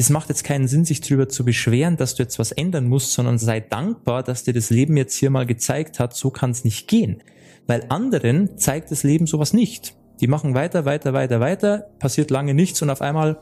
[0.00, 3.12] das macht jetzt keinen Sinn, sich darüber zu beschweren, dass du jetzt was ändern musst,
[3.12, 6.64] sondern sei dankbar, dass dir das Leben jetzt hier mal gezeigt hat, so kann es
[6.64, 7.22] nicht gehen.
[7.66, 9.94] Weil anderen zeigt das Leben sowas nicht.
[10.20, 13.40] Die machen weiter, weiter, weiter, weiter, passiert lange nichts und auf einmal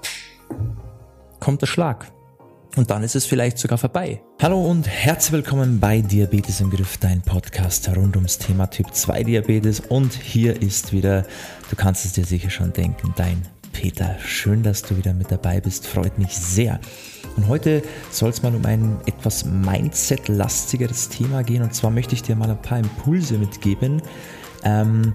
[1.39, 2.11] kommt der Schlag.
[2.75, 4.21] Und dann ist es vielleicht sogar vorbei.
[4.43, 9.23] Hallo und herzlich willkommen bei Diabetes im Griff, dein Podcast rund ums Thema Typ 2
[9.23, 9.79] Diabetes.
[9.79, 11.25] Und hier ist wieder,
[11.71, 13.47] du kannst es dir sicher schon denken, dein
[13.79, 14.17] Peter.
[14.25, 16.81] Schön, dass du wieder mit dabei bist, freut mich sehr.
[17.37, 21.63] Und heute soll es mal um ein etwas Mindset-lastigeres Thema gehen.
[21.63, 24.03] Und zwar möchte ich dir mal ein paar Impulse mitgeben,
[24.65, 25.13] ähm,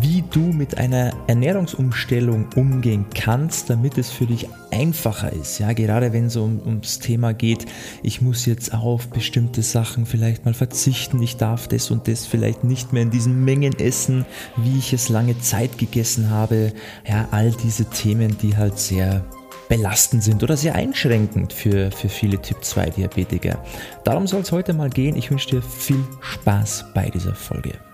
[0.00, 5.58] wie du mit einer Ernährungsumstellung umgehen kannst, damit es für dich einfacher ist.
[5.58, 7.66] Ja, gerade wenn es um, ums Thema geht,
[8.02, 12.64] ich muss jetzt auf bestimmte Sachen vielleicht mal verzichten, ich darf das und das vielleicht
[12.64, 14.24] nicht mehr in diesen Mengen essen,
[14.56, 16.72] wie ich es lange Zeit gegessen habe.
[17.08, 19.24] Ja, all diese Themen, die halt sehr
[19.68, 23.58] belastend sind oder sehr einschränkend für, für viele Typ-2-Diabetiker.
[24.04, 25.16] Darum soll es heute mal gehen.
[25.16, 27.85] Ich wünsche dir viel Spaß bei dieser Folge.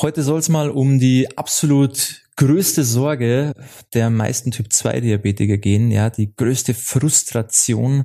[0.00, 3.52] Heute soll es mal um die absolut größte Sorge
[3.94, 8.04] der meisten Typ-2-Diabetiker gehen, ja, die größte Frustration.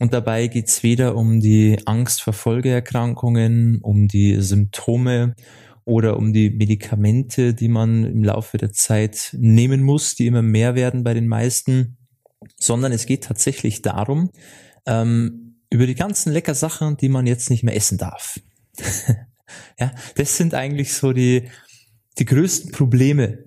[0.00, 5.36] Und dabei geht's weder um die Angst vor Folgeerkrankungen, um die Symptome
[5.84, 10.74] oder um die Medikamente, die man im Laufe der Zeit nehmen muss, die immer mehr
[10.74, 11.98] werden bei den meisten,
[12.56, 14.30] sondern es geht tatsächlich darum,
[14.86, 18.40] ähm, über die ganzen lecker Sachen, die man jetzt nicht mehr essen darf.
[19.78, 21.48] Ja, das sind eigentlich so die,
[22.18, 23.44] die größten Probleme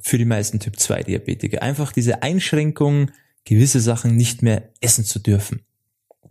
[0.00, 1.62] für die meisten Typ 2 Diabetiker.
[1.62, 3.10] Einfach diese Einschränkung,
[3.44, 5.62] gewisse Sachen nicht mehr essen zu dürfen.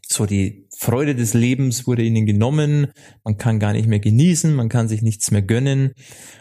[0.08, 2.88] So die Freude des Lebens wurde ihnen genommen,
[3.24, 5.94] man kann gar nicht mehr genießen, man kann sich nichts mehr gönnen.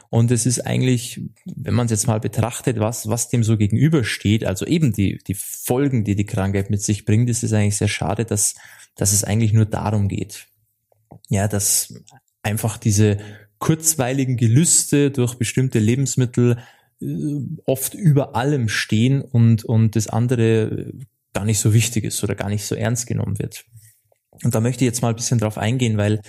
[0.09, 4.45] Und es ist eigentlich, wenn man es jetzt mal betrachtet, was, was dem so gegenübersteht,
[4.45, 7.89] also eben die, die Folgen, die die Krankheit mit sich bringt, ist es eigentlich sehr
[7.89, 8.57] schade, dass,
[8.97, 10.49] dass es eigentlich nur darum geht.
[11.29, 11.95] Ja, dass
[12.43, 13.19] einfach diese
[13.59, 16.59] kurzweiligen Gelüste durch bestimmte Lebensmittel
[17.01, 17.07] äh,
[17.67, 20.93] oft über allem stehen und, und das andere
[21.33, 23.65] gar nicht so wichtig ist oder gar nicht so ernst genommen wird.
[24.43, 26.23] Und da möchte ich jetzt mal ein bisschen drauf eingehen, weil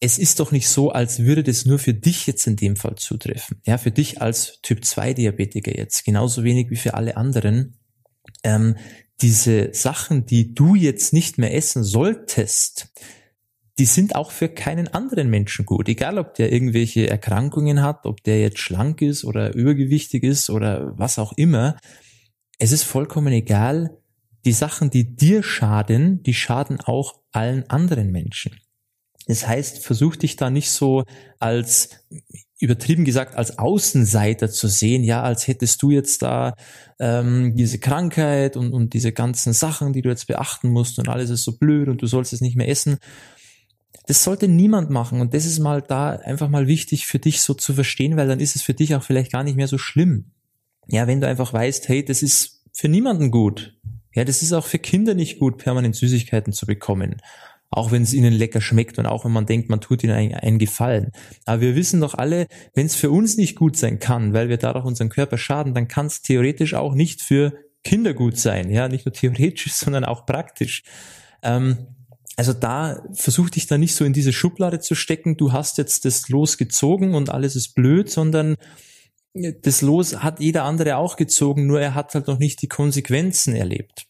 [0.00, 2.96] es ist doch nicht so, als würde das nur für dich jetzt in dem Fall
[2.96, 3.60] zutreffen.
[3.64, 7.78] Ja, für dich als Typ 2 Diabetiker jetzt, genauso wenig wie für alle anderen.
[8.42, 8.76] Ähm,
[9.22, 12.92] diese Sachen, die du jetzt nicht mehr essen solltest,
[13.78, 15.88] die sind auch für keinen anderen Menschen gut.
[15.88, 20.98] Egal, ob der irgendwelche Erkrankungen hat, ob der jetzt schlank ist oder übergewichtig ist oder
[20.98, 21.76] was auch immer.
[22.58, 23.98] Es ist vollkommen egal.
[24.46, 28.58] Die Sachen, die dir schaden, die schaden auch allen anderen Menschen.
[29.26, 31.04] Das heißt, versuch dich da nicht so
[31.38, 32.06] als
[32.58, 36.54] übertrieben gesagt als Außenseiter zu sehen, ja, als hättest du jetzt da
[36.98, 41.28] ähm, diese Krankheit und, und diese ganzen Sachen, die du jetzt beachten musst und alles
[41.28, 42.96] ist so blöd und du sollst es nicht mehr essen,
[44.06, 45.20] das sollte niemand machen.
[45.20, 48.40] Und das ist mal da einfach mal wichtig für dich so zu verstehen, weil dann
[48.40, 50.32] ist es für dich auch vielleicht gar nicht mehr so schlimm.
[50.86, 53.76] Ja, wenn du einfach weißt, hey, das ist für niemanden gut.
[54.14, 57.20] Ja, das ist auch für Kinder nicht gut, permanent Süßigkeiten zu bekommen.
[57.68, 60.58] Auch wenn es ihnen lecker schmeckt und auch wenn man denkt, man tut ihnen einen
[60.58, 61.10] Gefallen.
[61.44, 64.56] Aber wir wissen doch alle, wenn es für uns nicht gut sein kann, weil wir
[64.56, 68.70] dadurch unseren Körper schaden, dann kann es theoretisch auch nicht für Kinder gut sein.
[68.70, 70.84] Ja, nicht nur theoretisch, sondern auch praktisch.
[71.42, 71.95] Ähm,
[72.36, 76.04] also da versuch dich da nicht so in diese Schublade zu stecken, du hast jetzt
[76.04, 78.56] das Los gezogen und alles ist blöd, sondern
[79.62, 83.54] das Los hat jeder andere auch gezogen, nur er hat halt noch nicht die Konsequenzen
[83.54, 84.06] erlebt.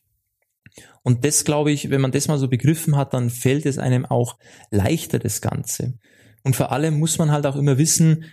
[1.03, 4.05] Und das glaube ich, wenn man das mal so begriffen hat, dann fällt es einem
[4.05, 4.39] auch
[4.71, 5.95] leichter, das Ganze.
[6.43, 8.25] Und vor allem muss man halt auch immer wissen,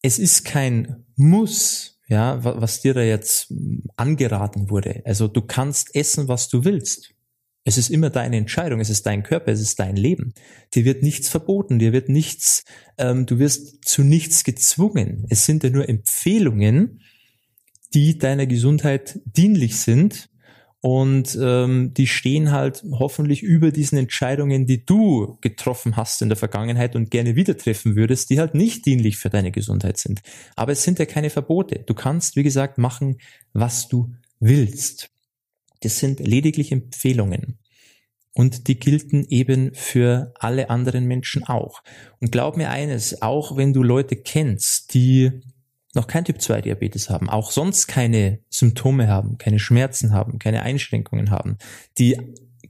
[0.00, 3.52] es ist kein Muss, ja, was dir da jetzt
[3.96, 5.02] angeraten wurde.
[5.04, 7.13] Also du kannst essen, was du willst.
[7.64, 10.34] Es ist immer deine Entscheidung, es ist dein Körper, es ist dein Leben.
[10.74, 12.64] Dir wird nichts verboten, dir wird nichts,
[12.98, 15.26] ähm, du wirst zu nichts gezwungen.
[15.30, 17.00] Es sind ja nur Empfehlungen,
[17.94, 20.28] die deiner Gesundheit dienlich sind
[20.80, 26.36] und ähm, die stehen halt hoffentlich über diesen Entscheidungen, die du getroffen hast in der
[26.36, 30.20] Vergangenheit und gerne wieder treffen würdest, die halt nicht dienlich für deine Gesundheit sind.
[30.56, 31.82] Aber es sind ja keine Verbote.
[31.86, 33.16] Du kannst, wie gesagt, machen,
[33.54, 35.13] was du willst.
[35.84, 37.58] Das sind lediglich Empfehlungen.
[38.32, 41.82] Und die gelten eben für alle anderen Menschen auch.
[42.20, 45.30] Und glaub mir eines, auch wenn du Leute kennst, die
[45.94, 50.62] noch kein Typ 2 Diabetes haben, auch sonst keine Symptome haben, keine Schmerzen haben, keine
[50.62, 51.58] Einschränkungen haben,
[51.98, 52.16] die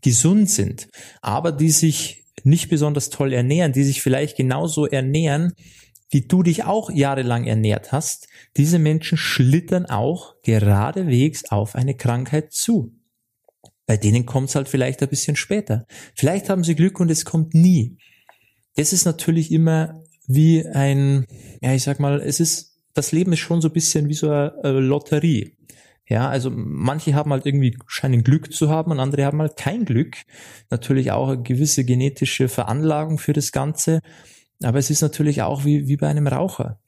[0.02, 0.88] gesund sind,
[1.22, 5.54] aber die sich nicht besonders toll ernähren, die sich vielleicht genauso ernähren
[6.14, 12.52] wie du dich auch jahrelang ernährt hast, diese Menschen schlittern auch geradewegs auf eine Krankheit
[12.52, 12.92] zu.
[13.86, 15.86] Bei denen kommt es halt vielleicht ein bisschen später.
[16.14, 17.98] Vielleicht haben sie Glück und es kommt nie.
[18.76, 21.26] Das ist natürlich immer wie ein,
[21.60, 24.30] ja, ich sag mal, es ist, das Leben ist schon so ein bisschen wie so
[24.30, 25.56] eine, eine Lotterie.
[26.06, 29.84] Ja, also manche haben halt irgendwie scheinen Glück zu haben und andere haben halt kein
[29.84, 30.16] Glück.
[30.70, 34.00] Natürlich auch eine gewisse genetische Veranlagung für das Ganze.
[34.62, 36.78] Aber es ist natürlich auch wie, wie bei einem Raucher.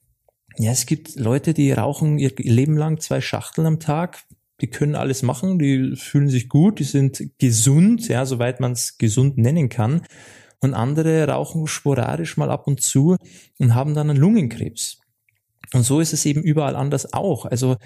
[0.58, 4.25] Ja, es gibt Leute, die rauchen ihr Leben lang zwei Schachteln am Tag.
[4.61, 8.97] Die können alles machen, die fühlen sich gut, die sind gesund, ja, soweit man es
[8.99, 10.03] gesund nennen kann.
[10.61, 13.17] Und andere rauchen sporadisch mal ab und zu
[13.58, 14.99] und haben dann einen Lungenkrebs.
[15.75, 17.44] Und so ist es eben überall anders auch.
[17.44, 17.76] Also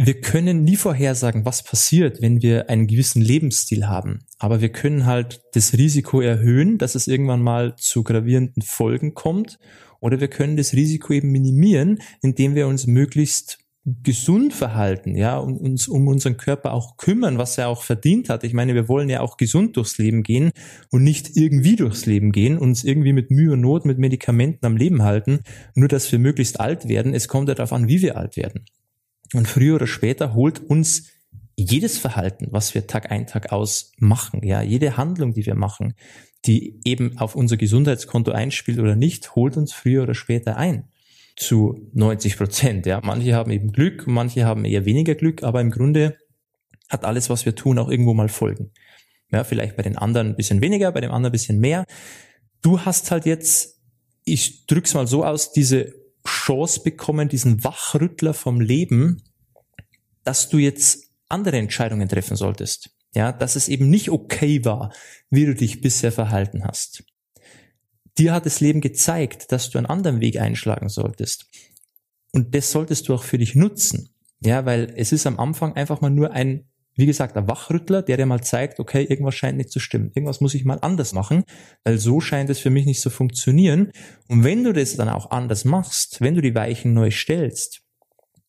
[0.00, 4.20] wir können nie vorhersagen, was passiert, wenn wir einen gewissen Lebensstil haben.
[4.38, 9.58] Aber wir können halt das Risiko erhöhen, dass es irgendwann mal zu gravierenden Folgen kommt.
[10.00, 13.58] Oder wir können das Risiko eben minimieren, indem wir uns möglichst
[14.02, 18.44] gesund verhalten, ja, und uns um unseren Körper auch kümmern, was er auch verdient hat.
[18.44, 20.52] Ich meine, wir wollen ja auch gesund durchs Leben gehen
[20.90, 24.76] und nicht irgendwie durchs Leben gehen, uns irgendwie mit Mühe und Not, mit Medikamenten am
[24.76, 25.40] Leben halten,
[25.74, 27.14] nur dass wir möglichst alt werden.
[27.14, 28.64] Es kommt ja darauf an, wie wir alt werden.
[29.34, 31.08] Und früher oder später holt uns
[31.56, 35.94] jedes Verhalten, was wir Tag ein, Tag aus machen, ja, jede Handlung, die wir machen,
[36.46, 40.84] die eben auf unser Gesundheitskonto einspielt oder nicht, holt uns früher oder später ein.
[41.38, 43.00] Zu 90 Prozent, ja.
[43.02, 46.16] Manche haben eben Glück, manche haben eher weniger Glück, aber im Grunde
[46.88, 48.72] hat alles, was wir tun, auch irgendwo mal Folgen.
[49.30, 51.84] Ja, vielleicht bei den anderen ein bisschen weniger, bei dem anderen ein bisschen mehr.
[52.62, 53.80] Du hast halt jetzt,
[54.24, 55.94] ich drück's mal so aus, diese
[56.26, 59.22] Chance bekommen, diesen Wachrüttler vom Leben,
[60.24, 62.90] dass du jetzt andere Entscheidungen treffen solltest.
[63.14, 64.92] Ja, dass es eben nicht okay war,
[65.30, 67.04] wie du dich bisher verhalten hast.
[68.18, 71.46] Dir hat das Leben gezeigt, dass du einen anderen Weg einschlagen solltest.
[72.32, 74.10] Und das solltest du auch für dich nutzen.
[74.40, 76.68] Ja, weil es ist am Anfang einfach mal nur ein
[76.98, 80.10] wie gesagt, ein Wachrüttler, der dir mal zeigt, okay, irgendwas scheint nicht zu stimmen.
[80.16, 81.44] Irgendwas muss ich mal anders machen,
[81.84, 83.92] weil so scheint es für mich nicht zu funktionieren.
[84.26, 87.82] Und wenn du das dann auch anders machst, wenn du die Weichen neu stellst,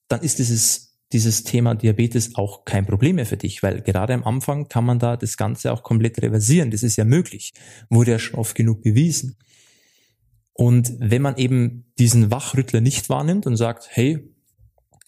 [0.07, 4.23] dann ist dieses, dieses Thema Diabetes auch kein Problem mehr für dich, weil gerade am
[4.23, 6.71] Anfang kann man da das Ganze auch komplett reversieren.
[6.71, 7.53] Das ist ja möglich.
[7.91, 9.37] Wurde ja schon oft genug bewiesen.
[10.59, 14.19] Und wenn man eben diesen Wachrüttler nicht wahrnimmt und sagt, hey,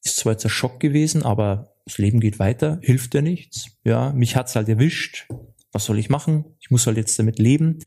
[0.01, 3.65] ist zwar jetzt ein Schock gewesen, aber das Leben geht weiter, hilft dir nichts.
[3.83, 5.27] Ja, mich hat's halt erwischt.
[5.73, 6.45] Was soll ich machen?
[6.61, 7.79] Ich muss halt jetzt damit leben.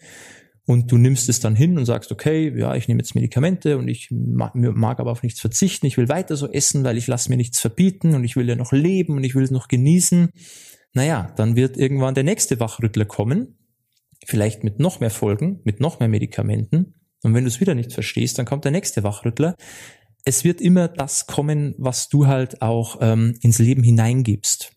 [0.67, 3.89] Und du nimmst es dann hin und sagst, okay, ja, ich nehme jetzt Medikamente und
[3.89, 5.87] ich mag, mag aber auf nichts verzichten.
[5.87, 8.57] Ich will weiter so essen, weil ich lasse mir nichts verbieten und ich will ja
[8.57, 10.29] noch leben und ich will es noch genießen.
[10.93, 13.57] Naja, dann wird irgendwann der nächste Wachrüttler kommen.
[14.27, 16.97] Vielleicht mit noch mehr Folgen, mit noch mehr Medikamenten.
[17.25, 19.57] Und wenn du es wieder nicht verstehst, dann kommt der nächste Wachrüttler
[20.25, 24.73] es wird immer das kommen, was du halt auch ähm, ins Leben hineingibst.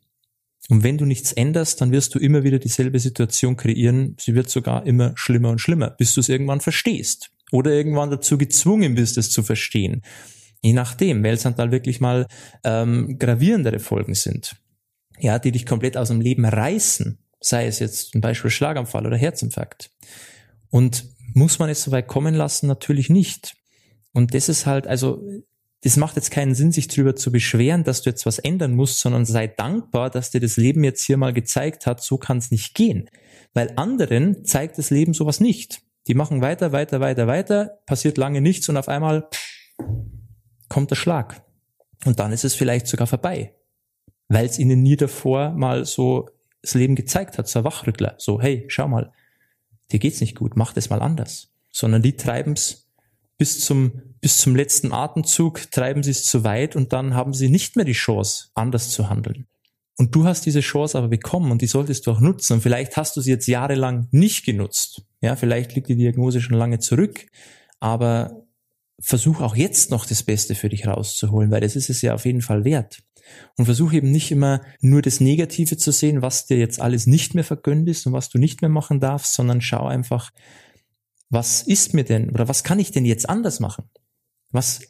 [0.70, 4.18] Und wenn du nichts änderst, dann wirst du immer wieder dieselbe Situation kreieren.
[4.20, 7.32] Sie wird sogar immer schlimmer und schlimmer, bis du es irgendwann verstehst.
[7.54, 10.02] Oder irgendwann dazu gezwungen bist, es zu verstehen.
[10.62, 12.28] Je nachdem, weil es dann halt wirklich mal
[12.66, 14.58] ähm, gravierendere Folgen sind.
[15.20, 17.20] Ja, die dich komplett aus dem Leben reißen.
[17.40, 19.92] Sei es jetzt zum Beispiel Schlaganfall oder Herzinfarkt.
[20.70, 22.68] Und muss man es so weit kommen lassen?
[22.68, 23.56] Natürlich nicht.
[24.14, 25.22] Und das ist halt, also,
[25.84, 29.00] das macht jetzt keinen Sinn, sich darüber zu beschweren, dass du jetzt was ändern musst,
[29.00, 32.52] sondern sei dankbar, dass dir das Leben jetzt hier mal gezeigt hat, so kann es
[32.52, 33.10] nicht gehen.
[33.54, 35.82] Weil anderen zeigt das Leben sowas nicht.
[36.08, 39.28] Die machen weiter, weiter, weiter, weiter, passiert lange nichts und auf einmal
[40.70, 41.44] kommt der Schlag.
[42.06, 43.56] Und dann ist es vielleicht sogar vorbei.
[44.30, 46.30] Weil es ihnen nie davor mal so
[46.62, 48.16] das Leben gezeigt hat, so ein Wachrüttler.
[48.18, 49.12] So, hey, schau mal,
[49.92, 51.50] dir geht's nicht gut, mach das mal anders.
[51.72, 52.88] Sondern die treiben's
[53.38, 57.50] bis zum, bis zum letzten Atemzug treiben sie es zu weit und dann haben sie
[57.50, 59.48] nicht mehr die Chance, anders zu handeln.
[59.98, 62.54] Und du hast diese Chance aber bekommen und die solltest du auch nutzen.
[62.54, 65.02] Und vielleicht hast du sie jetzt jahrelang nicht genutzt.
[65.22, 67.26] Ja, vielleicht liegt die Diagnose schon lange zurück.
[67.80, 68.44] Aber
[69.00, 72.26] versuch auch jetzt noch das Beste für dich rauszuholen, weil das ist es ja auf
[72.26, 73.00] jeden Fall wert.
[73.58, 77.36] Und versuch eben nicht immer nur das Negative zu sehen, was dir jetzt alles nicht
[77.36, 80.32] mehr vergönnt ist und was du nicht mehr machen darfst, sondern schau einfach,
[81.30, 83.90] was ist mir denn oder was kann ich denn jetzt anders machen?
[84.52, 84.82] Was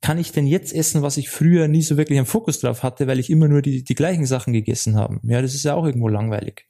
[0.00, 3.06] kann ich denn jetzt essen, was ich früher nie so wirklich einen Fokus drauf hatte,
[3.06, 5.20] weil ich immer nur die, die gleichen Sachen gegessen habe?
[5.22, 6.66] Ja, das ist ja auch irgendwo langweilig.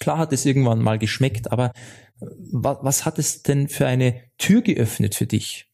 [0.00, 1.72] Klar hat es irgendwann mal geschmeckt, aber
[2.20, 5.70] was, was hat es denn für eine Tür geöffnet für dich?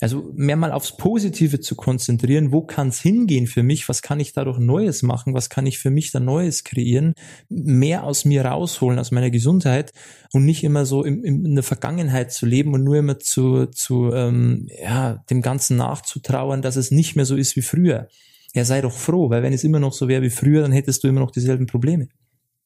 [0.00, 4.20] Also mehr mal aufs Positive zu konzentrieren, wo kann es hingehen für mich, was kann
[4.20, 7.14] ich dadurch Neues machen, was kann ich für mich da Neues kreieren,
[7.48, 9.92] mehr aus mir rausholen, aus meiner Gesundheit
[10.32, 14.12] und nicht immer so in, in der Vergangenheit zu leben und nur immer zu, zu
[14.12, 18.06] ähm, ja, dem Ganzen nachzutrauern, dass es nicht mehr so ist wie früher.
[18.54, 21.02] Ja, sei doch froh, weil wenn es immer noch so wäre wie früher, dann hättest
[21.02, 22.08] du immer noch dieselben Probleme.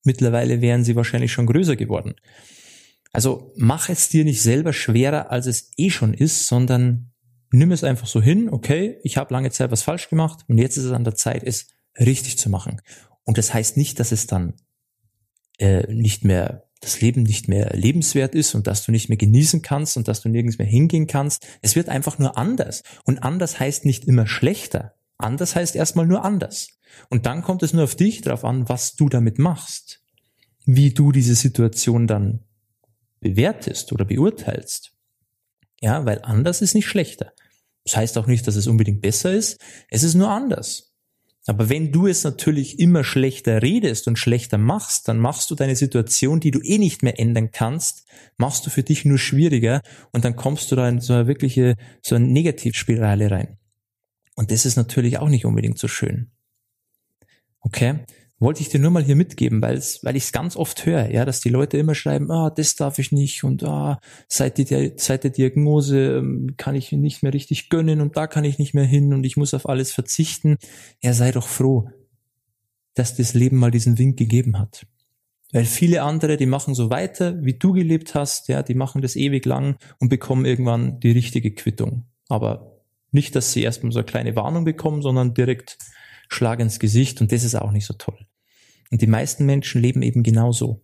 [0.04, 2.14] Mittlerweile wären sie wahrscheinlich schon größer geworden.
[3.10, 7.11] Also mach es dir nicht selber schwerer, als es eh schon ist, sondern
[7.52, 10.76] nimm es einfach so hin, okay, ich habe lange Zeit was falsch gemacht und jetzt
[10.76, 11.68] ist es an der Zeit, es
[11.98, 12.80] richtig zu machen.
[13.24, 14.54] Und das heißt nicht, dass es dann
[15.58, 19.62] äh, nicht mehr das Leben nicht mehr lebenswert ist und dass du nicht mehr genießen
[19.62, 21.46] kannst und dass du nirgends mehr hingehen kannst.
[21.62, 22.82] Es wird einfach nur anders.
[23.04, 24.94] Und anders heißt nicht immer schlechter.
[25.16, 26.68] Anders heißt erstmal nur anders.
[27.08, 30.02] Und dann kommt es nur auf dich drauf an, was du damit machst.
[30.66, 32.40] Wie du diese Situation dann
[33.20, 34.92] bewertest oder beurteilst.
[35.80, 37.32] Ja, weil anders ist nicht schlechter.
[37.84, 39.60] Das heißt auch nicht, dass es unbedingt besser ist.
[39.88, 40.92] Es ist nur anders.
[41.46, 45.74] Aber wenn du es natürlich immer schlechter redest und schlechter machst, dann machst du deine
[45.74, 50.24] Situation, die du eh nicht mehr ändern kannst, machst du für dich nur schwieriger und
[50.24, 53.58] dann kommst du da in so eine wirkliche, so eine Negativspirale rein.
[54.36, 56.30] Und das ist natürlich auch nicht unbedingt so schön.
[57.60, 58.04] Okay?
[58.42, 61.24] Wollte ich dir nur mal hier mitgeben, weil weil ich es ganz oft höre, ja,
[61.24, 65.24] dass die Leute immer schreiben, ah, das darf ich nicht und ah, seit, die, seit
[65.24, 68.84] der Diagnose ähm, kann ich nicht mehr richtig gönnen und da kann ich nicht mehr
[68.84, 70.58] hin und ich muss auf alles verzichten.
[71.00, 71.88] Ja, sei doch froh,
[72.94, 74.86] dass das Leben mal diesen Wink gegeben hat.
[75.52, 79.16] Weil viele andere, die machen so weiter, wie du gelebt hast, ja, die machen das
[79.16, 82.06] ewig lang und bekommen irgendwann die richtige Quittung.
[82.28, 82.80] Aber
[83.10, 85.78] nicht, dass sie erstmal so eine kleine Warnung bekommen, sondern direkt
[86.28, 88.18] Schlag ins Gesicht und das ist auch nicht so toll.
[88.92, 90.82] Und die meisten Menschen leben eben genauso.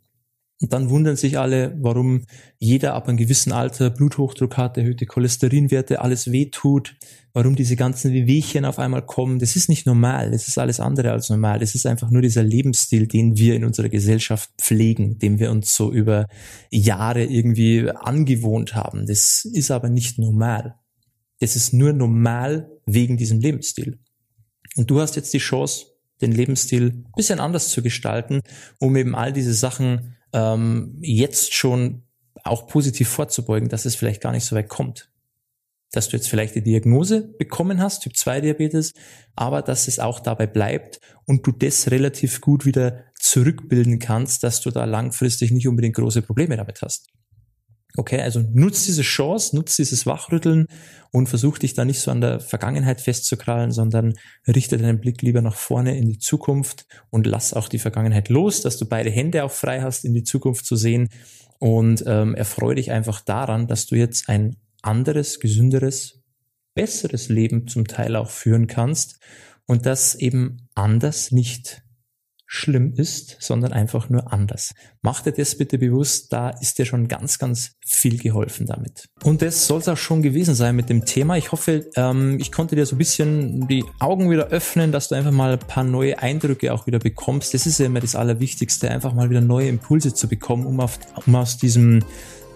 [0.60, 2.24] Und dann wundern sich alle, warum
[2.58, 6.96] jeder ab einem gewissen Alter Bluthochdruck hat, erhöhte Cholesterinwerte, alles wehtut,
[7.32, 9.38] warum diese ganzen Wehwehchen auf einmal kommen.
[9.38, 11.60] Das ist nicht normal, das ist alles andere als normal.
[11.60, 15.76] Das ist einfach nur dieser Lebensstil, den wir in unserer Gesellschaft pflegen, dem wir uns
[15.76, 16.26] so über
[16.70, 19.06] Jahre irgendwie angewohnt haben.
[19.06, 20.76] Das ist aber nicht normal.
[21.40, 24.00] Das ist nur normal wegen diesem Lebensstil.
[24.76, 25.86] Und du hast jetzt die Chance,
[26.20, 28.42] den Lebensstil bisschen anders zu gestalten,
[28.78, 32.02] um eben all diese Sachen ähm, jetzt schon
[32.44, 35.10] auch positiv vorzubeugen, dass es vielleicht gar nicht so weit kommt.
[35.92, 38.92] Dass du jetzt vielleicht die Diagnose bekommen hast, Typ 2 Diabetes,
[39.34, 44.60] aber dass es auch dabei bleibt und du das relativ gut wieder zurückbilden kannst, dass
[44.60, 47.08] du da langfristig nicht unbedingt große Probleme damit hast.
[47.98, 50.66] Okay, also nutz diese Chance, nutz dieses Wachrütteln
[51.10, 54.14] und versuch dich da nicht so an der Vergangenheit festzukrallen, sondern
[54.46, 58.62] richte deinen Blick lieber nach vorne in die Zukunft und lass auch die Vergangenheit los,
[58.62, 61.08] dass du beide Hände auch frei hast, in die Zukunft zu sehen.
[61.58, 66.22] Und ähm, erfreue dich einfach daran, dass du jetzt ein anderes, gesünderes,
[66.74, 69.18] besseres Leben zum Teil auch führen kannst
[69.66, 71.82] und das eben anders nicht
[72.50, 74.74] schlimm ist, sondern einfach nur anders.
[75.02, 79.10] Mach dir das bitte bewusst, da ist dir schon ganz, ganz viel geholfen damit.
[79.22, 81.36] Und das soll es auch schon gewesen sein mit dem Thema.
[81.36, 85.14] Ich hoffe, ähm, ich konnte dir so ein bisschen die Augen wieder öffnen, dass du
[85.14, 87.52] einfach mal ein paar neue Eindrücke auch wieder bekommst.
[87.52, 90.98] Das ist ja immer das Allerwichtigste, einfach mal wieder neue Impulse zu bekommen, um, auf,
[91.26, 92.02] um aus diesem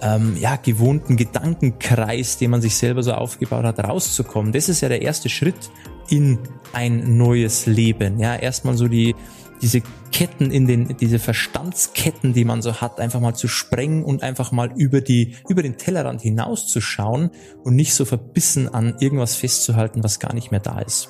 [0.01, 4.53] ähm, ja, gewohnten Gedankenkreis, den man sich selber so aufgebaut hat, rauszukommen.
[4.53, 5.71] Das ist ja der erste Schritt
[6.09, 6.39] in
[6.73, 8.19] ein neues Leben.
[8.19, 9.15] Ja, erstmal so die
[9.62, 14.23] diese Ketten in den, diese Verstandsketten, die man so hat, einfach mal zu sprengen und
[14.23, 17.31] einfach mal über die, über den Tellerrand hinauszuschauen
[17.62, 21.09] und nicht so verbissen an irgendwas festzuhalten, was gar nicht mehr da ist.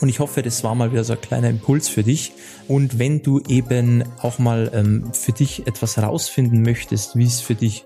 [0.00, 2.32] Und ich hoffe, das war mal wieder so ein kleiner Impuls für dich.
[2.66, 7.54] Und wenn du eben auch mal ähm, für dich etwas herausfinden möchtest, wie es für
[7.54, 7.84] dich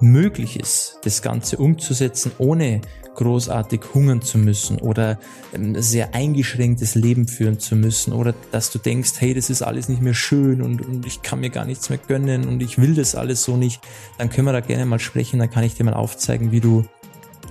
[0.00, 2.80] möglich ist, das Ganze umzusetzen, ohne
[3.14, 5.18] großartig hungern zu müssen oder
[5.52, 9.88] ein sehr eingeschränktes Leben führen zu müssen oder dass du denkst, hey, das ist alles
[9.88, 12.94] nicht mehr schön und, und ich kann mir gar nichts mehr gönnen und ich will
[12.94, 13.82] das alles so nicht,
[14.18, 16.84] dann können wir da gerne mal sprechen, dann kann ich dir mal aufzeigen, wie du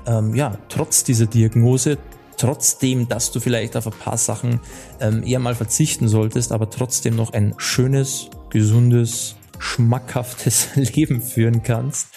[0.07, 1.97] ähm, ja trotz dieser Diagnose,
[2.37, 4.61] trotzdem, dass du vielleicht auf ein paar Sachen
[4.99, 12.07] ähm, eher mal verzichten solltest, aber trotzdem noch ein schönes, gesundes, schmackhaftes Leben führen kannst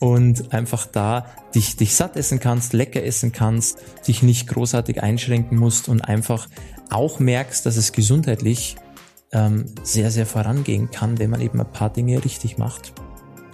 [0.00, 3.78] und einfach da dich, dich satt essen kannst, lecker essen kannst,
[4.08, 6.48] dich nicht großartig einschränken musst und einfach
[6.90, 8.76] auch merkst, dass es gesundheitlich
[9.32, 12.92] ähm, sehr, sehr vorangehen kann, wenn man eben ein paar Dinge richtig macht.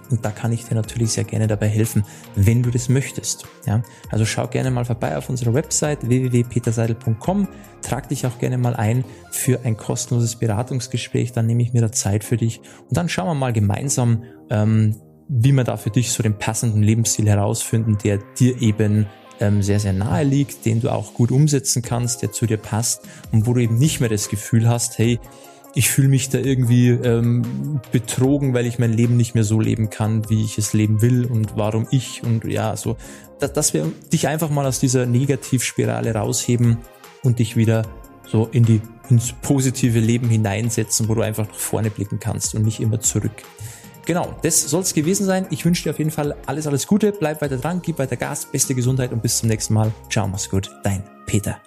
[0.09, 2.03] Und da kann ich dir natürlich sehr gerne dabei helfen,
[2.35, 3.45] wenn du das möchtest.
[3.65, 7.47] Ja, also schau gerne mal vorbei auf unserer Website www.peterseidel.com.
[7.81, 11.31] Trag dich auch gerne mal ein für ein kostenloses Beratungsgespräch.
[11.31, 14.95] Dann nehme ich mir da Zeit für dich und dann schauen wir mal gemeinsam, ähm,
[15.27, 19.05] wie wir da für dich so den passenden Lebensstil herausfinden, der dir eben
[19.39, 23.07] ähm, sehr, sehr nahe liegt, den du auch gut umsetzen kannst, der zu dir passt
[23.31, 25.19] und wo du eben nicht mehr das Gefühl hast, hey,
[25.75, 29.89] ich fühle mich da irgendwie ähm, betrogen, weil ich mein Leben nicht mehr so leben
[29.89, 32.97] kann, wie ich es leben will und warum ich und ja, so,
[33.39, 36.77] dass, dass wir dich einfach mal aus dieser Negativspirale rausheben
[37.23, 37.83] und dich wieder
[38.25, 42.63] so in die ins positive Leben hineinsetzen, wo du einfach nach vorne blicken kannst und
[42.63, 43.31] nicht immer zurück.
[44.05, 45.45] Genau, das soll es gewesen sein.
[45.51, 47.11] Ich wünsche dir auf jeden Fall alles, alles Gute.
[47.11, 49.91] Bleib weiter dran, gib weiter Gas, beste Gesundheit und bis zum nächsten Mal.
[50.09, 50.71] Ciao, mach's gut.
[50.83, 51.59] Dein Peter.